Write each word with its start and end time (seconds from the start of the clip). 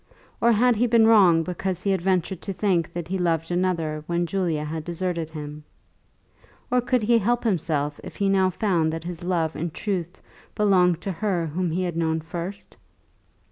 Or 0.41 0.51
had 0.53 0.77
he 0.77 0.87
been 0.87 1.05
wrong 1.05 1.43
because 1.43 1.83
he 1.83 1.91
had 1.91 2.01
ventured 2.01 2.41
to 2.41 2.53
think 2.53 2.91
that 2.91 3.07
he 3.07 3.19
loved 3.19 3.51
another 3.51 4.03
when 4.07 4.25
Julia 4.25 4.63
had 4.63 4.83
deserted 4.83 5.29
him? 5.29 5.63
Or 6.71 6.81
could 6.81 7.03
he 7.03 7.19
help 7.19 7.43
himself 7.43 7.99
if 8.03 8.15
he 8.15 8.27
now 8.27 8.49
found 8.49 8.91
that 8.91 9.03
his 9.03 9.23
love 9.23 9.55
in 9.55 9.69
truth 9.69 10.19
belonged 10.55 11.01
to 11.01 11.11
her 11.11 11.45
whom 11.45 11.69
he 11.69 11.83
had 11.83 11.95
known 11.95 12.19
first? 12.19 12.77